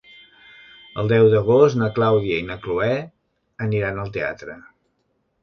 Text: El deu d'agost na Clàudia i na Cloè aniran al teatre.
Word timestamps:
El 1.01 1.11
deu 1.11 1.27
d'agost 1.33 1.77
na 1.81 1.89
Clàudia 1.99 2.39
i 2.45 2.47
na 2.49 2.57
Cloè 2.65 2.89
aniran 3.67 4.03
al 4.07 4.13
teatre. 4.19 4.59